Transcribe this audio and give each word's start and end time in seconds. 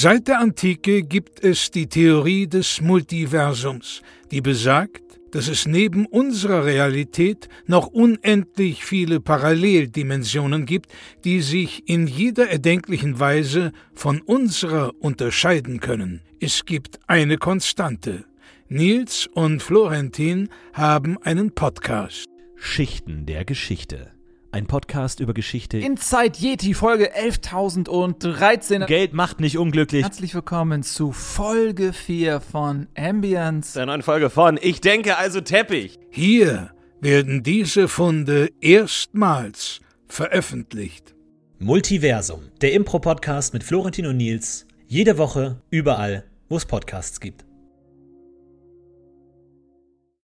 Seit 0.00 0.28
der 0.28 0.38
Antike 0.38 1.02
gibt 1.02 1.42
es 1.42 1.72
die 1.72 1.88
Theorie 1.88 2.46
des 2.46 2.80
Multiversums, 2.80 4.00
die 4.30 4.40
besagt, 4.40 5.02
dass 5.32 5.48
es 5.48 5.66
neben 5.66 6.06
unserer 6.06 6.64
Realität 6.64 7.48
noch 7.66 7.88
unendlich 7.88 8.84
viele 8.84 9.18
Paralleldimensionen 9.18 10.66
gibt, 10.66 10.92
die 11.24 11.40
sich 11.40 11.88
in 11.88 12.06
jeder 12.06 12.48
erdenklichen 12.48 13.18
Weise 13.18 13.72
von 13.92 14.20
unserer 14.20 14.92
unterscheiden 15.00 15.80
können. 15.80 16.20
Es 16.38 16.64
gibt 16.64 17.00
eine 17.08 17.36
Konstante. 17.36 18.24
Nils 18.68 19.26
und 19.26 19.64
Florentin 19.64 20.48
haben 20.74 21.20
einen 21.24 21.56
Podcast. 21.56 22.26
Schichten 22.54 23.26
der 23.26 23.44
Geschichte. 23.44 24.12
Ein 24.58 24.66
Podcast 24.66 25.20
über 25.20 25.34
Geschichte. 25.34 25.78
Inside 25.78 26.36
Yeti 26.36 26.74
Folge 26.74 27.14
11.013. 27.16 28.86
Geld 28.86 29.12
macht 29.12 29.38
nicht 29.38 29.56
unglücklich. 29.56 30.02
Herzlich 30.02 30.34
willkommen 30.34 30.82
zu 30.82 31.12
Folge 31.12 31.92
4 31.92 32.40
von 32.40 32.88
Ambience. 32.96 33.74
Der 33.74 33.86
neuen 33.86 34.02
Folge 34.02 34.30
von 34.30 34.58
Ich 34.60 34.80
denke 34.80 35.16
also 35.16 35.40
Teppich. 35.40 36.00
Hier 36.10 36.72
werden 37.00 37.44
diese 37.44 37.86
Funde 37.86 38.50
erstmals 38.60 39.78
veröffentlicht. 40.08 41.14
Multiversum, 41.60 42.42
der 42.60 42.72
Impro-Podcast 42.72 43.54
mit 43.54 43.62
Florentin 43.62 44.06
und 44.06 44.16
Nils. 44.16 44.66
Jede 44.88 45.18
Woche, 45.18 45.62
überall, 45.70 46.24
wo 46.48 46.56
es 46.56 46.66
Podcasts 46.66 47.20
gibt. 47.20 47.44